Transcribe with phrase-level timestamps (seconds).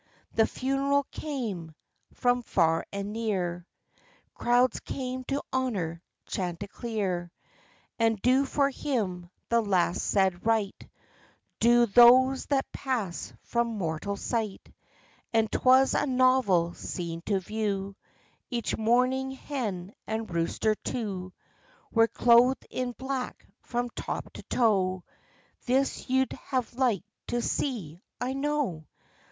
[0.33, 1.75] The funeral came:
[2.15, 3.67] from far and near
[4.33, 7.31] Crowds came to honor Chanticleer,
[7.99, 10.89] And do for him the last sad rite
[11.59, 14.73] Due those that pass from mortal sight.
[15.33, 17.95] And 'twas a novel scene to view:
[18.49, 21.31] Each mourning hen and rooster too
[21.91, 25.03] Were clothed in black from top to toe;
[25.67, 28.87] This you'd have liked to see, I know.